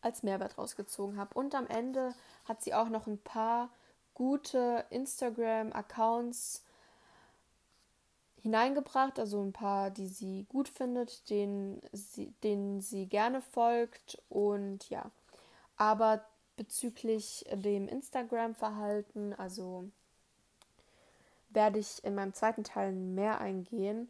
als 0.02 0.24
Mehrwert 0.24 0.58
rausgezogen 0.58 1.18
habe. 1.18 1.34
Und 1.34 1.56
am 1.56 1.68
Ende 1.68 2.14
hat 2.46 2.64
sie 2.64 2.74
auch 2.74 2.90
noch 2.90 3.08
ein 3.08 3.18
paar 3.18 3.70
gute 4.14 4.86
Instagram-Accounts 4.90 6.64
hineingebracht, 8.42 9.20
also 9.20 9.42
ein 9.44 9.54
paar, 9.54 9.92
die 9.92 10.08
sie 10.08 10.46
gut 10.50 10.70
findet, 10.70 11.30
denen 11.30 11.82
sie, 11.92 12.34
denen 12.44 12.82
sie 12.82 13.08
gerne 13.08 13.42
folgt 13.42 14.22
und 14.30 14.90
ja. 14.90 15.12
Aber 15.76 16.24
bezüglich 16.56 17.46
dem 17.52 17.88
Instagram-Verhalten, 17.88 19.34
also 19.34 19.90
werde 21.50 21.80
ich 21.80 22.04
in 22.04 22.16
meinem 22.16 22.34
zweiten 22.34 22.64
Teil 22.64 22.92
mehr 22.94 23.40
eingehen 23.40 24.10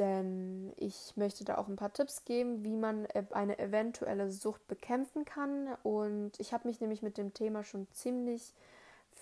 denn 0.00 0.72
ich 0.78 1.12
möchte 1.16 1.44
da 1.44 1.58
auch 1.58 1.68
ein 1.68 1.76
paar 1.76 1.92
Tipps 1.92 2.24
geben, 2.24 2.64
wie 2.64 2.74
man 2.74 3.04
e-, 3.04 3.32
eine 3.32 3.58
eventuelle 3.58 4.32
Sucht 4.32 4.66
bekämpfen 4.66 5.26
kann. 5.26 5.68
Und 5.82 6.32
ich 6.40 6.52
habe 6.52 6.66
mich 6.66 6.80
nämlich 6.80 7.02
mit 7.02 7.18
dem 7.18 7.34
Thema 7.34 7.62
schon 7.62 7.86
ziemlich 7.92 8.54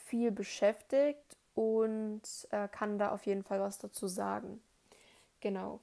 viel 0.07 0.31
beschäftigt 0.31 1.37
und 1.55 2.23
äh, 2.51 2.69
kann 2.69 2.99
da 2.99 3.11
auf 3.11 3.27
jeden 3.27 3.43
Fall 3.43 3.61
was 3.61 3.79
dazu 3.79 4.07
sagen. 4.07 4.63
Genau. 5.41 5.81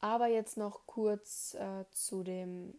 Aber 0.00 0.26
jetzt 0.26 0.58
noch 0.58 0.86
kurz 0.86 1.54
äh, 1.54 1.84
zu 1.92 2.22
dem 2.22 2.74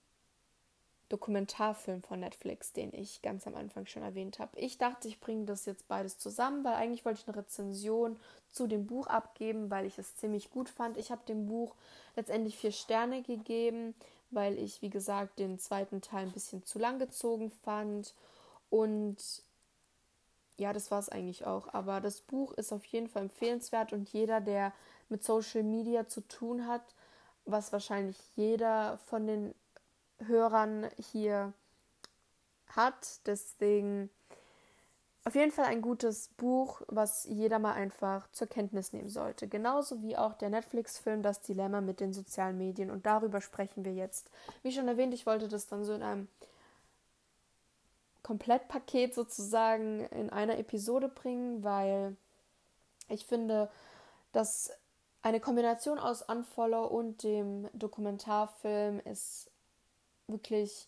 Dokumentarfilm 1.13 2.01
von 2.01 2.22
Netflix, 2.22 2.74
den 2.74 2.91
ich 2.91 3.22
ganz 3.22 3.46
am 3.46 3.53
Anfang 3.53 3.86
schon 3.86 4.01
erwähnt 4.01 4.39
habe. 4.39 4.58
Ich 4.60 4.79
dachte, 4.79 5.08
ich 5.08 5.20
bringe 5.20 5.46
das 5.46 5.67
jetzt 5.67 5.88
beides 5.88 6.17
zusammen, 6.17 6.63
weil 6.63 6.74
eigentlich 6.74 7.05
wollte 7.05 7.22
ich 7.22 7.27
eine 7.27 7.38
Rezension 7.38 8.20
zu 8.50 8.65
dem 8.65 8.88
Buch 8.88 9.05
abgeben, 9.05 9.70
weil 9.70 9.86
ich 9.86 10.00
es 10.00 10.15
ziemlich 10.15 10.50
gut 10.50 10.70
fand. 10.70 10.98
Ich 10.98 11.12
habe 11.12 11.22
dem 11.27 11.46
Buch 11.46 11.75
letztendlich 12.15 12.58
vier 12.58 12.72
Sterne 12.72 13.22
gegeben, 13.22 13.93
weil 14.32 14.58
ich, 14.58 14.82
wie 14.82 14.89
gesagt, 14.89 15.38
den 15.38 15.60
zweiten 15.60 16.01
Teil 16.01 16.25
ein 16.25 16.32
bisschen 16.32 16.65
zu 16.65 16.79
lang 16.79 16.98
gezogen 16.98 17.51
fand. 17.51 18.15
Und 18.72 19.17
ja, 20.58 20.74
das 20.74 20.89
war 20.89 20.98
es 20.98 21.10
eigentlich 21.10 21.46
auch. 21.46 21.72
Aber 21.75 22.01
das 22.01 22.22
Buch 22.22 22.53
ist 22.53 22.74
auf 22.74 22.86
jeden 22.86 23.08
Fall 23.08 23.22
empfehlenswert 23.22 23.93
und 23.93 24.10
jeder, 24.10 24.41
der 24.41 24.74
mit 25.10 25.24
Social 25.24 25.62
Media 25.62 26.08
zu 26.08 26.22
tun 26.22 26.65
hat, 26.65 26.96
was 27.46 27.72
wahrscheinlich 27.72 28.17
jeder 28.36 28.98
von 29.05 29.27
den 29.27 29.53
Hörern 30.27 30.89
hier 30.98 31.53
hat. 32.68 33.20
Deswegen 33.25 34.10
auf 35.25 35.36
jeden 35.36 35.51
Fall 35.51 35.65
ein 35.65 35.82
gutes 35.82 36.30
Buch, 36.30 36.82
was 36.88 37.24
jeder 37.24 37.60
mal 37.60 37.74
einfach 37.74 38.30
zur 38.32 38.48
Kenntnis 38.48 38.92
nehmen 38.92 39.10
sollte. 39.10 39.48
Genauso 39.48 40.01
wie 40.01 40.18
auch 40.18 40.34
der 40.34 40.50
Netflix-Film 40.50 41.24
Das 41.24 41.42
Dilemma 41.42 41.80
mit 41.80 42.01
den 42.01 42.12
sozialen 42.12 42.58
Medien. 42.58 42.92
Und 42.92 43.06
darüber 43.06 43.39
sprechen 43.39 43.86
wir 43.86 43.94
jetzt. 43.94 44.30
Wie 44.63 44.72
schon 44.72 44.88
erwähnt, 44.88 45.13
ich 45.13 45.25
wollte 45.25 45.48
das 45.48 45.68
dann 45.68 45.86
so 45.86 45.94
in 45.94 46.03
einem 46.03 46.27
Komplettpaket 48.22 49.13
sozusagen 49.13 50.01
in 50.08 50.30
einer 50.30 50.58
Episode 50.58 51.08
bringen, 51.08 51.63
weil 51.63 52.15
ich 53.08 53.25
finde, 53.25 53.70
dass 54.34 54.72
eine 55.22 55.39
Kombination 55.39 56.00
aus 56.00 56.22
Unfollow 56.22 56.86
und 56.86 57.24
dem 57.24 57.70
Dokumentarfilm 57.74 59.00
ist 59.06 59.50
wirklich 60.27 60.88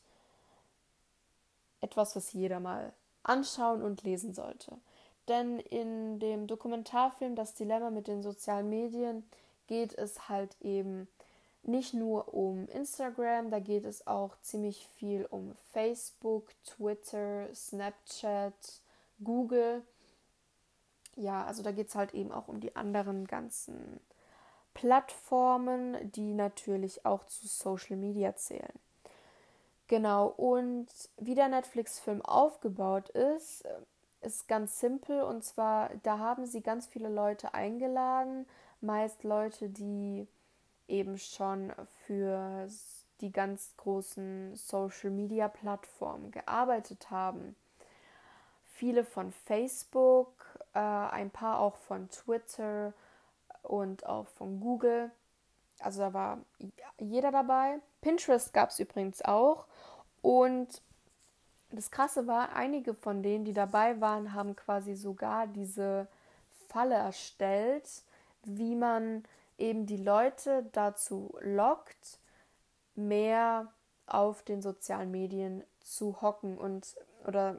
etwas, 1.81 2.15
was 2.15 2.33
jeder 2.33 2.59
mal 2.59 2.93
anschauen 3.23 3.81
und 3.81 4.03
lesen 4.03 4.33
sollte. 4.33 4.77
Denn 5.27 5.59
in 5.59 6.19
dem 6.19 6.47
Dokumentarfilm 6.47 7.35
Das 7.35 7.55
Dilemma 7.55 7.89
mit 7.89 8.07
den 8.07 8.21
sozialen 8.21 8.69
Medien 8.69 9.23
geht 9.67 9.93
es 9.93 10.29
halt 10.29 10.55
eben 10.61 11.07
nicht 11.63 11.95
nur 11.95 12.33
um 12.33 12.67
Instagram, 12.67 13.49
da 13.49 13.59
geht 13.59 13.85
es 13.85 14.05
auch 14.05 14.39
ziemlich 14.41 14.87
viel 14.99 15.25
um 15.25 15.55
Facebook, 15.73 16.51
Twitter, 16.63 17.47
Snapchat, 17.55 18.53
Google. 19.23 19.81
Ja, 21.15 21.43
also 21.45 21.63
da 21.63 21.71
geht 21.71 21.87
es 21.87 21.95
halt 21.95 22.13
eben 22.13 22.31
auch 22.31 22.47
um 22.47 22.59
die 22.59 22.75
anderen 22.75 23.25
ganzen 23.25 23.99
Plattformen, 24.75 26.11
die 26.11 26.33
natürlich 26.33 27.05
auch 27.05 27.23
zu 27.25 27.47
Social 27.47 27.95
Media 27.95 28.35
zählen. 28.35 28.79
Genau, 29.87 30.27
und 30.27 30.87
wie 31.17 31.35
der 31.35 31.47
Netflix-Film 31.47 32.21
aufgebaut 32.23 33.09
ist, 33.09 33.65
äh, 33.65 33.79
ist 34.21 34.47
ganz 34.47 34.79
simpel. 34.79 35.21
Und 35.21 35.43
zwar, 35.43 35.91
da 36.03 36.17
haben 36.17 36.45
sie 36.45 36.61
ganz 36.61 36.87
viele 36.87 37.09
Leute 37.09 37.53
eingeladen, 37.53 38.47
meist 38.81 39.23
Leute, 39.23 39.69
die 39.69 40.27
eben 40.87 41.17
schon 41.17 41.71
für 42.05 42.67
die 43.21 43.31
ganz 43.31 43.75
großen 43.77 44.55
Social-Media-Plattformen 44.55 46.31
gearbeitet 46.31 47.09
haben. 47.11 47.55
Viele 48.65 49.05
von 49.05 49.31
Facebook, 49.31 50.29
äh, 50.73 50.79
ein 50.79 51.29
paar 51.29 51.59
auch 51.59 51.75
von 51.77 52.09
Twitter 52.09 52.93
und 53.61 54.05
auch 54.05 54.27
von 54.27 54.59
Google. 54.59 55.11
Also 55.79 56.01
da 56.01 56.13
war 56.13 56.39
jeder 56.99 57.31
dabei. 57.31 57.79
Pinterest 58.01 58.53
gab 58.53 58.69
es 58.69 58.79
übrigens 58.79 59.21
auch. 59.23 59.65
Und 60.21 60.81
das 61.71 61.91
Krasse 61.91 62.27
war, 62.27 62.55
einige 62.55 62.93
von 62.93 63.21
denen, 63.21 63.45
die 63.45 63.53
dabei 63.53 63.99
waren, 63.99 64.33
haben 64.33 64.55
quasi 64.55 64.95
sogar 64.95 65.47
diese 65.47 66.07
Falle 66.69 66.95
erstellt, 66.95 68.03
wie 68.43 68.75
man 68.75 69.23
eben 69.57 69.85
die 69.85 69.97
Leute 69.97 70.67
dazu 70.71 71.37
lockt, 71.41 72.19
mehr 72.95 73.71
auf 74.07 74.43
den 74.43 74.61
sozialen 74.61 75.11
Medien 75.11 75.63
zu 75.79 76.21
hocken 76.21 76.57
und 76.57 76.95
oder 77.25 77.55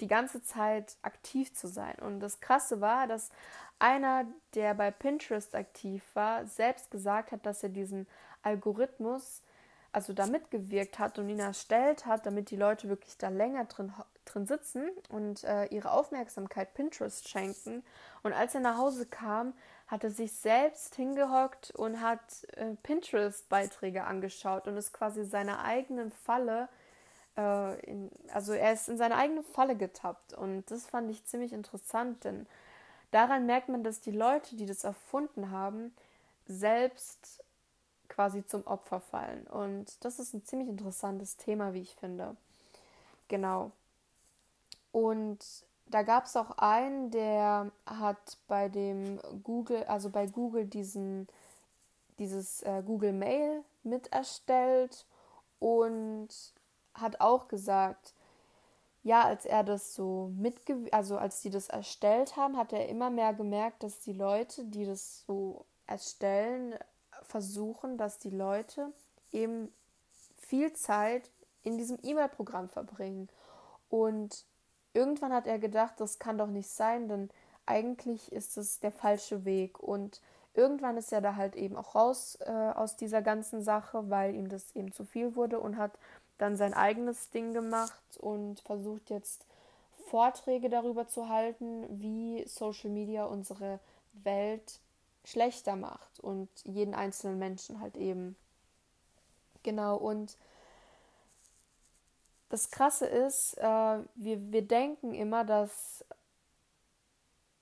die 0.00 0.08
ganze 0.08 0.42
Zeit 0.42 0.96
aktiv 1.02 1.54
zu 1.54 1.68
sein. 1.68 1.96
Und 2.00 2.20
das 2.20 2.40
Krasse 2.40 2.80
war, 2.80 3.06
dass 3.06 3.30
einer, 3.78 4.26
der 4.54 4.74
bei 4.74 4.90
Pinterest 4.90 5.54
aktiv 5.54 6.02
war, 6.14 6.46
selbst 6.46 6.90
gesagt 6.90 7.32
hat, 7.32 7.44
dass 7.44 7.62
er 7.62 7.68
diesen 7.68 8.06
Algorithmus 8.42 9.42
also 9.92 10.12
da 10.12 10.26
mitgewirkt 10.26 10.98
hat 10.98 11.18
und 11.18 11.30
ihn 11.30 11.38
erstellt 11.38 12.04
hat, 12.04 12.26
damit 12.26 12.50
die 12.50 12.56
Leute 12.56 12.90
wirklich 12.90 13.16
da 13.16 13.28
länger 13.28 13.64
drin, 13.64 13.94
drin 14.26 14.46
sitzen 14.46 14.90
und 15.08 15.42
äh, 15.44 15.64
ihre 15.66 15.90
Aufmerksamkeit 15.90 16.74
Pinterest 16.74 17.26
schenken. 17.26 17.82
Und 18.22 18.34
als 18.34 18.54
er 18.54 18.60
nach 18.60 18.76
Hause 18.76 19.06
kam, 19.06 19.54
hat 19.86 20.04
er 20.04 20.10
sich 20.10 20.32
selbst 20.32 20.96
hingehockt 20.96 21.70
und 21.70 22.02
hat 22.02 22.44
äh, 22.56 22.74
Pinterest-Beiträge 22.82 24.04
angeschaut 24.04 24.68
und 24.68 24.76
ist 24.76 24.92
quasi 24.92 25.24
seiner 25.24 25.64
eigenen 25.64 26.10
Falle, 26.12 26.64
äh, 26.64 26.85
in, 27.36 28.10
also 28.32 28.52
er 28.52 28.72
ist 28.72 28.88
in 28.88 28.96
seine 28.96 29.16
eigene 29.16 29.42
Falle 29.42 29.76
getappt. 29.76 30.32
Und 30.34 30.70
das 30.70 30.86
fand 30.86 31.10
ich 31.10 31.24
ziemlich 31.24 31.52
interessant, 31.52 32.24
denn 32.24 32.46
daran 33.10 33.46
merkt 33.46 33.68
man, 33.68 33.84
dass 33.84 34.00
die 34.00 34.10
Leute, 34.10 34.56
die 34.56 34.66
das 34.66 34.84
erfunden 34.84 35.50
haben, 35.50 35.94
selbst 36.46 37.42
quasi 38.08 38.44
zum 38.46 38.66
Opfer 38.66 39.00
fallen. 39.00 39.46
Und 39.46 40.04
das 40.04 40.18
ist 40.18 40.32
ein 40.32 40.44
ziemlich 40.44 40.68
interessantes 40.68 41.36
Thema, 41.36 41.74
wie 41.74 41.82
ich 41.82 41.94
finde. 41.96 42.36
Genau. 43.28 43.72
Und 44.92 45.44
da 45.88 46.02
gab 46.02 46.24
es 46.24 46.36
auch 46.36 46.52
einen, 46.58 47.10
der 47.10 47.70
hat 47.84 48.38
bei 48.48 48.68
dem 48.68 49.20
Google, 49.42 49.84
also 49.84 50.10
bei 50.10 50.26
Google 50.26 50.64
diesen, 50.64 51.28
dieses 52.18 52.62
äh, 52.62 52.82
Google 52.84 53.12
Mail 53.12 53.62
mit 53.82 54.12
erstellt 54.12 55.04
und 55.58 56.28
hat 57.00 57.20
auch 57.20 57.48
gesagt, 57.48 58.14
ja, 59.02 59.22
als 59.22 59.46
er 59.46 59.62
das 59.62 59.94
so 59.94 60.32
mitge 60.36 60.88
also 60.90 61.16
als 61.16 61.40
die 61.40 61.50
das 61.50 61.68
erstellt 61.68 62.36
haben, 62.36 62.56
hat 62.56 62.72
er 62.72 62.88
immer 62.88 63.08
mehr 63.08 63.34
gemerkt, 63.34 63.82
dass 63.82 64.00
die 64.00 64.12
Leute, 64.12 64.64
die 64.64 64.84
das 64.84 65.24
so 65.26 65.64
erstellen, 65.86 66.74
versuchen, 67.22 67.98
dass 67.98 68.18
die 68.18 68.30
Leute 68.30 68.92
eben 69.32 69.72
viel 70.38 70.72
Zeit 70.72 71.30
in 71.62 71.78
diesem 71.78 71.98
E-Mail-Programm 72.02 72.68
verbringen. 72.68 73.28
Und 73.88 74.44
irgendwann 74.92 75.32
hat 75.32 75.46
er 75.46 75.58
gedacht, 75.58 75.94
das 75.98 76.18
kann 76.18 76.38
doch 76.38 76.48
nicht 76.48 76.68
sein, 76.68 77.08
denn 77.08 77.30
eigentlich 77.66 78.32
ist 78.32 78.56
es 78.56 78.80
der 78.80 78.92
falsche 78.92 79.44
Weg. 79.44 79.80
Und 79.80 80.20
irgendwann 80.54 80.96
ist 80.96 81.12
er 81.12 81.20
da 81.20 81.36
halt 81.36 81.56
eben 81.56 81.76
auch 81.76 81.94
raus 81.94 82.38
äh, 82.40 82.50
aus 82.50 82.96
dieser 82.96 83.22
ganzen 83.22 83.62
Sache, 83.62 84.08
weil 84.10 84.34
ihm 84.34 84.48
das 84.48 84.74
eben 84.74 84.92
zu 84.92 85.04
viel 85.04 85.36
wurde 85.36 85.60
und 85.60 85.76
hat 85.76 85.98
dann 86.38 86.56
sein 86.56 86.74
eigenes 86.74 87.30
Ding 87.30 87.54
gemacht 87.54 88.18
und 88.18 88.60
versucht 88.60 89.10
jetzt 89.10 89.46
Vorträge 90.06 90.68
darüber 90.68 91.08
zu 91.08 91.28
halten, 91.28 91.86
wie 92.00 92.46
Social 92.46 92.90
Media 92.90 93.24
unsere 93.24 93.80
Welt 94.12 94.80
schlechter 95.24 95.76
macht 95.76 96.20
und 96.20 96.48
jeden 96.64 96.94
einzelnen 96.94 97.38
Menschen 97.38 97.80
halt 97.80 97.96
eben. 97.96 98.36
Genau, 99.62 99.96
und 99.96 100.36
das 102.48 102.70
Krasse 102.70 103.06
ist, 103.06 103.54
äh, 103.58 103.64
wir, 104.14 104.52
wir 104.52 104.62
denken 104.62 105.14
immer, 105.14 105.44
dass 105.44 106.04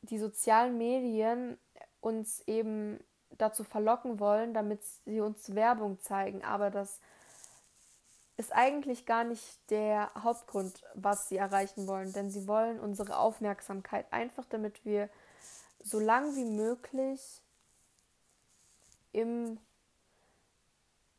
die 0.02 0.18
sozialen 0.18 0.76
Medien 0.76 1.56
uns 2.02 2.42
eben 2.46 3.00
dazu 3.38 3.64
verlocken 3.64 4.20
wollen, 4.20 4.52
damit 4.52 4.82
sie 5.06 5.20
uns 5.20 5.54
Werbung 5.54 5.98
zeigen. 6.00 6.44
Aber 6.44 6.70
das 6.70 7.00
ist 8.36 8.52
eigentlich 8.52 9.06
gar 9.06 9.24
nicht 9.24 9.58
der 9.70 10.10
Hauptgrund, 10.16 10.82
was 10.94 11.28
sie 11.28 11.36
erreichen 11.36 11.86
wollen. 11.86 12.12
Denn 12.12 12.30
sie 12.30 12.48
wollen 12.48 12.80
unsere 12.80 13.18
Aufmerksamkeit 13.18 14.06
einfach, 14.12 14.44
damit 14.46 14.84
wir 14.84 15.08
so 15.82 16.00
lang 16.00 16.34
wie 16.34 16.44
möglich 16.44 17.42
im 19.12 19.58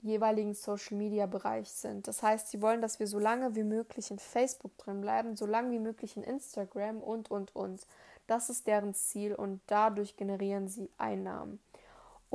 jeweiligen 0.02 0.54
Social 0.54 0.98
Media 0.98 1.26
Bereich 1.26 1.70
sind. 1.70 2.08
Das 2.08 2.22
heißt, 2.22 2.50
sie 2.50 2.62
wollen, 2.62 2.82
dass 2.82 3.00
wir 3.00 3.08
so 3.08 3.18
lange 3.18 3.56
wie 3.56 3.64
möglich 3.64 4.12
in 4.12 4.20
Facebook 4.20 4.78
drin 4.78 5.02
bleiben, 5.02 5.36
so 5.36 5.46
lange 5.46 5.72
wie 5.72 5.80
möglich 5.80 6.16
in 6.16 6.24
Instagram 6.24 7.02
und 7.02 7.32
und 7.32 7.56
und. 7.56 7.88
Das 8.28 8.50
ist 8.50 8.68
deren 8.68 8.94
Ziel 8.94 9.34
und 9.34 9.62
dadurch 9.68 10.16
generieren 10.16 10.68
sie 10.68 10.90
Einnahmen. 10.98 11.60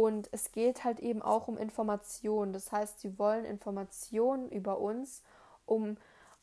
Und 0.01 0.31
es 0.33 0.51
geht 0.51 0.83
halt 0.83 0.99
eben 1.01 1.21
auch 1.21 1.47
um 1.47 1.59
Informationen. 1.59 2.55
Das 2.55 2.73
heißt, 2.73 3.01
sie 3.01 3.19
wollen 3.19 3.45
Informationen 3.45 4.49
über 4.49 4.79
uns, 4.79 5.23
um 5.67 5.99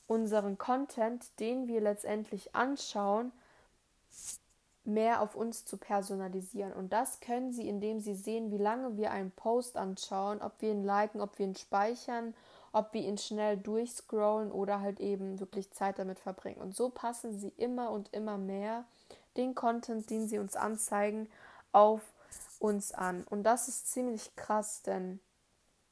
unseren 0.05 0.59
Content, 0.59 1.27
den 1.39 1.67
wir 1.67 1.81
letztendlich 1.81 2.53
anschauen, 2.53 3.31
mehr 4.83 5.23
auf 5.23 5.35
uns 5.35 5.65
zu 5.65 5.77
personalisieren. 5.77 6.71
Und 6.71 6.93
das 6.93 7.19
können 7.19 7.51
sie, 7.51 7.67
indem 7.67 7.99
sie 7.99 8.13
sehen, 8.13 8.51
wie 8.51 8.59
lange 8.59 8.95
wir 8.95 9.09
einen 9.09 9.31
Post 9.31 9.75
anschauen, 9.75 10.39
ob 10.43 10.61
wir 10.61 10.69
ihn 10.69 10.83
liken, 10.83 11.19
ob 11.19 11.39
wir 11.39 11.47
ihn 11.47 11.55
speichern, 11.55 12.35
ob 12.73 12.93
wir 12.93 13.01
ihn 13.01 13.17
schnell 13.17 13.57
durchscrollen 13.57 14.51
oder 14.51 14.81
halt 14.81 14.99
eben 14.99 15.39
wirklich 15.39 15.71
Zeit 15.71 15.97
damit 15.97 16.19
verbringen. 16.19 16.61
Und 16.61 16.75
so 16.75 16.89
passen 16.89 17.35
sie 17.39 17.53
immer 17.57 17.89
und 17.89 18.13
immer 18.13 18.37
mehr 18.37 18.85
den 19.35 19.55
Content, 19.55 20.11
den 20.11 20.27
sie 20.27 20.37
uns 20.37 20.55
anzeigen, 20.55 21.27
auf 21.71 22.01
uns 22.59 22.91
an. 22.91 23.23
Und 23.23 23.43
das 23.43 23.67
ist 23.67 23.91
ziemlich 23.91 24.35
krass, 24.35 24.81
denn 24.81 25.19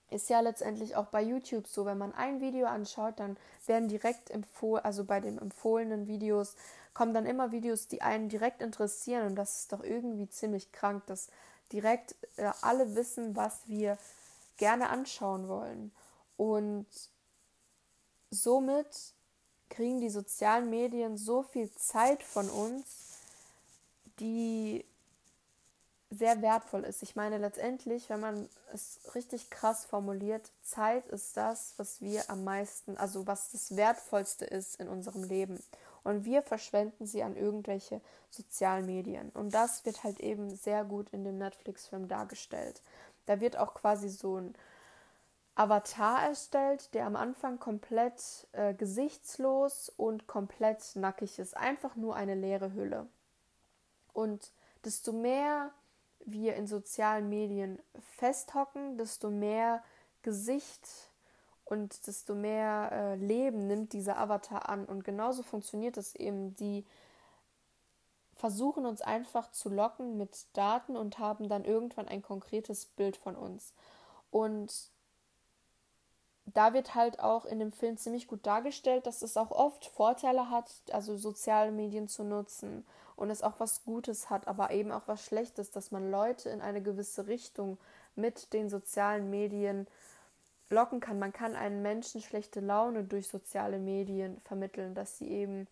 ist 0.09 0.29
ja 0.29 0.39
letztendlich 0.39 0.95
auch 0.95 1.07
bei 1.07 1.21
YouTube 1.21 1.67
so, 1.67 1.85
wenn 1.85 1.97
man 1.97 2.13
ein 2.13 2.39
Video 2.39 2.67
anschaut, 2.67 3.19
dann 3.19 3.37
werden 3.65 3.87
direkt 3.87 4.29
empfohlen, 4.29 4.85
also 4.85 5.03
bei 5.03 5.19
den 5.19 5.37
empfohlenen 5.39 6.07
Videos 6.07 6.55
kommen 6.93 7.13
dann 7.13 7.25
immer 7.25 7.51
Videos, 7.51 7.87
die 7.87 8.01
einen 8.01 8.29
direkt 8.29 8.61
interessieren 8.61 9.27
und 9.27 9.35
das 9.35 9.61
ist 9.61 9.73
doch 9.73 9.83
irgendwie 9.83 10.29
ziemlich 10.29 10.71
krank, 10.71 11.05
dass 11.07 11.29
direkt 11.71 12.15
äh, 12.37 12.51
alle 12.61 12.95
wissen, 12.95 13.35
was 13.35 13.67
wir 13.67 13.97
gerne 14.57 14.89
anschauen 14.89 15.47
wollen. 15.47 15.91
Und 16.37 16.87
somit 18.29 19.13
kriegen 19.69 19.99
die 19.99 20.09
sozialen 20.09 20.69
Medien 20.69 21.17
so 21.17 21.43
viel 21.43 21.71
Zeit 21.71 22.23
von 22.23 22.49
uns, 22.49 23.19
die 24.19 24.85
sehr 26.17 26.41
wertvoll 26.41 26.83
ist. 26.83 27.03
Ich 27.03 27.15
meine 27.15 27.37
letztendlich, 27.37 28.09
wenn 28.09 28.19
man 28.19 28.49
es 28.73 28.99
richtig 29.15 29.49
krass 29.49 29.85
formuliert, 29.85 30.51
Zeit 30.61 31.07
ist 31.07 31.37
das, 31.37 31.73
was 31.77 32.01
wir 32.01 32.29
am 32.29 32.43
meisten, 32.43 32.97
also 32.97 33.27
was 33.27 33.51
das 33.51 33.75
Wertvollste 33.75 34.45
ist 34.45 34.79
in 34.79 34.87
unserem 34.87 35.23
Leben. 35.23 35.61
Und 36.03 36.23
wir 36.23 36.43
verschwenden 36.43 37.07
sie 37.07 37.23
an 37.23 37.35
irgendwelche 37.35 37.99
sozialen 38.29 38.85
Medien. 38.85 39.29
Und 39.31 39.53
das 39.53 39.85
wird 39.85 40.03
halt 40.03 40.19
eben 40.19 40.55
sehr 40.55 40.83
gut 40.85 41.09
in 41.11 41.23
dem 41.23 41.37
Netflix-Film 41.39 42.07
dargestellt. 42.07 42.81
Da 43.25 43.39
wird 43.39 43.57
auch 43.57 43.73
quasi 43.73 44.09
so 44.09 44.37
ein 44.37 44.55
Avatar 45.55 46.21
erstellt, 46.21 46.93
der 46.93 47.05
am 47.05 47.15
Anfang 47.15 47.59
komplett 47.59 48.47
äh, 48.51 48.73
gesichtslos 48.73 49.91
und 49.95 50.27
komplett 50.27 50.95
nackig 50.95 51.39
ist. 51.39 51.57
Einfach 51.57 51.95
nur 51.95 52.15
eine 52.15 52.35
leere 52.35 52.73
Hülle. 52.73 53.07
Und 54.13 54.51
desto 54.83 55.11
mehr 55.11 55.71
wir 56.25 56.55
in 56.55 56.67
sozialen 56.67 57.29
Medien 57.29 57.79
festhocken, 58.17 58.97
desto 58.97 59.29
mehr 59.29 59.83
Gesicht 60.21 60.87
und 61.65 62.07
desto 62.07 62.35
mehr 62.35 62.89
äh, 62.91 63.15
Leben 63.15 63.67
nimmt 63.67 63.93
dieser 63.93 64.17
Avatar 64.17 64.69
an. 64.69 64.85
Und 64.85 65.03
genauso 65.03 65.43
funktioniert 65.43 65.97
es 65.97 66.15
eben. 66.15 66.55
Die 66.55 66.85
versuchen 68.35 68.85
uns 68.85 69.01
einfach 69.01 69.51
zu 69.51 69.69
locken 69.69 70.17
mit 70.17 70.45
Daten 70.53 70.95
und 70.95 71.19
haben 71.19 71.49
dann 71.49 71.65
irgendwann 71.65 72.07
ein 72.07 72.21
konkretes 72.21 72.85
Bild 72.85 73.17
von 73.17 73.35
uns. 73.35 73.73
Und 74.29 74.91
da 76.55 76.73
wird 76.73 76.95
halt 76.95 77.19
auch 77.19 77.45
in 77.45 77.59
dem 77.59 77.73
Film 77.73 77.97
ziemlich 77.97 78.27
gut 78.27 78.47
dargestellt, 78.47 79.05
dass 79.05 79.21
es 79.21 79.35
auch 79.35 79.51
oft 79.51 79.85
Vorteile 79.85 80.49
hat, 80.49 80.71
also 80.91 81.17
soziale 81.17 81.71
Medien 81.71 82.07
zu 82.07 82.23
nutzen 82.23 82.85
und 83.17 83.29
es 83.29 83.43
auch 83.43 83.59
was 83.59 83.83
Gutes 83.83 84.29
hat, 84.29 84.47
aber 84.47 84.71
eben 84.71 84.91
auch 84.93 85.03
was 85.05 85.23
Schlechtes, 85.23 85.69
dass 85.71 85.91
man 85.91 86.09
Leute 86.09 86.49
in 86.49 86.61
eine 86.61 86.81
gewisse 86.81 87.27
Richtung 87.27 87.77
mit 88.15 88.53
den 88.53 88.69
sozialen 88.69 89.29
Medien 89.29 89.85
locken 90.69 91.01
kann. 91.01 91.19
Man 91.19 91.33
kann 91.33 91.55
einen 91.55 91.81
Menschen 91.81 92.21
schlechte 92.21 92.61
Laune 92.61 93.03
durch 93.03 93.27
soziale 93.27 93.77
Medien 93.77 94.39
vermitteln, 94.45 94.95
dass 94.95 95.17
sie 95.17 95.27
eben 95.27 95.67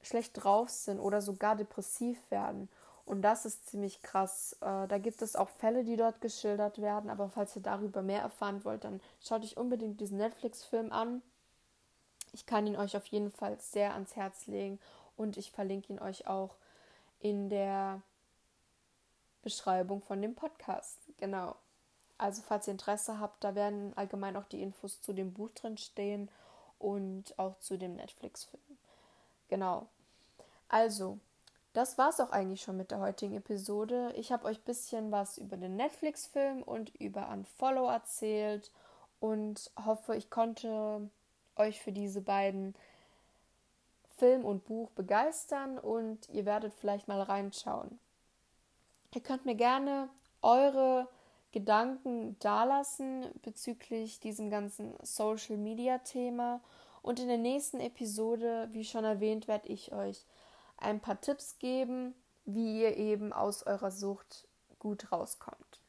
schlecht 0.00 0.42
drauf 0.42 0.70
sind 0.70 1.00
oder 1.00 1.20
sogar 1.20 1.54
depressiv 1.54 2.18
werden. 2.30 2.70
Und 3.08 3.22
das 3.22 3.46
ist 3.46 3.66
ziemlich 3.70 4.02
krass. 4.02 4.52
Äh, 4.60 4.86
da 4.86 4.98
gibt 4.98 5.22
es 5.22 5.34
auch 5.34 5.48
Fälle, 5.48 5.82
die 5.82 5.96
dort 5.96 6.20
geschildert 6.20 6.78
werden. 6.78 7.08
Aber 7.08 7.30
falls 7.30 7.56
ihr 7.56 7.62
darüber 7.62 8.02
mehr 8.02 8.20
erfahren 8.20 8.66
wollt, 8.66 8.84
dann 8.84 9.00
schaut 9.18 9.42
euch 9.42 9.56
unbedingt 9.56 9.98
diesen 9.98 10.18
Netflix-Film 10.18 10.92
an. 10.92 11.22
Ich 12.32 12.44
kann 12.44 12.66
ihn 12.66 12.76
euch 12.76 12.98
auf 12.98 13.06
jeden 13.06 13.30
Fall 13.30 13.58
sehr 13.60 13.94
ans 13.94 14.14
Herz 14.14 14.46
legen 14.46 14.78
und 15.16 15.38
ich 15.38 15.50
verlinke 15.50 15.90
ihn 15.90 15.98
euch 15.98 16.26
auch 16.26 16.56
in 17.18 17.48
der 17.48 18.02
Beschreibung 19.40 20.02
von 20.02 20.20
dem 20.20 20.34
Podcast. 20.34 20.98
Genau. 21.16 21.56
Also 22.18 22.42
falls 22.42 22.66
ihr 22.66 22.72
Interesse 22.72 23.18
habt, 23.18 23.42
da 23.42 23.54
werden 23.54 23.96
allgemein 23.96 24.36
auch 24.36 24.44
die 24.44 24.60
Infos 24.60 25.00
zu 25.00 25.14
dem 25.14 25.32
Buch 25.32 25.48
drin 25.54 25.78
stehen 25.78 26.30
und 26.78 27.38
auch 27.38 27.58
zu 27.58 27.78
dem 27.78 27.96
Netflix-Film. 27.96 28.78
Genau. 29.48 29.86
Also, 30.68 31.18
das 31.72 31.98
war 31.98 32.08
es 32.08 32.20
auch 32.20 32.30
eigentlich 32.30 32.62
schon 32.62 32.76
mit 32.76 32.90
der 32.90 33.00
heutigen 33.00 33.36
Episode. 33.36 34.12
Ich 34.16 34.32
habe 34.32 34.46
euch 34.46 34.58
ein 34.58 34.64
bisschen 34.64 35.12
was 35.12 35.38
über 35.38 35.56
den 35.56 35.76
Netflix-Film 35.76 36.62
und 36.62 36.94
über 36.96 37.28
Unfollow 37.28 37.88
erzählt 37.88 38.70
und 39.20 39.70
hoffe, 39.84 40.16
ich 40.16 40.30
konnte 40.30 41.08
euch 41.56 41.80
für 41.80 41.92
diese 41.92 42.20
beiden 42.20 42.74
Film 44.16 44.44
und 44.44 44.64
Buch 44.64 44.90
begeistern 44.90 45.78
und 45.78 46.28
ihr 46.30 46.44
werdet 46.44 46.74
vielleicht 46.74 47.06
mal 47.06 47.22
reinschauen. 47.22 47.98
Ihr 49.14 49.20
könnt 49.20 49.46
mir 49.46 49.54
gerne 49.54 50.08
eure 50.42 51.08
Gedanken 51.52 52.36
dalassen 52.40 53.26
bezüglich 53.42 54.20
diesem 54.20 54.50
ganzen 54.50 54.94
Social 55.02 55.56
Media 55.56 55.98
Thema 55.98 56.60
und 57.02 57.20
in 57.20 57.28
der 57.28 57.38
nächsten 57.38 57.80
Episode, 57.80 58.68
wie 58.72 58.84
schon 58.84 59.04
erwähnt, 59.04 59.48
werde 59.48 59.68
ich 59.68 59.92
euch 59.92 60.26
ein 60.78 61.00
paar 61.00 61.20
Tipps 61.20 61.58
geben, 61.58 62.14
wie 62.44 62.82
ihr 62.82 62.96
eben 62.96 63.32
aus 63.32 63.64
eurer 63.64 63.90
Sucht 63.90 64.46
gut 64.78 65.12
rauskommt. 65.12 65.80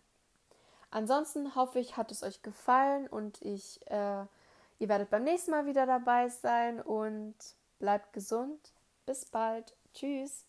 Ansonsten 0.91 1.56
hoffe 1.56 1.80
ich, 1.80 1.97
hat 1.97 2.12
es 2.12 2.23
euch 2.23 2.41
gefallen 2.41 3.08
und 3.08 3.41
ich, 3.41 3.80
äh, 3.88 4.25
ihr 4.80 4.89
werdet 4.89 5.10
beim 5.10 5.23
nächsten 5.23 5.52
Mal 5.52 5.67
wieder 5.67 5.86
dabei 5.86 6.30
sein 6.30 6.82
und 6.82 7.36
Bleibt 7.80 8.12
gesund. 8.12 8.73
Bis 9.06 9.25
bald. 9.25 9.73
Tschüss. 9.93 10.48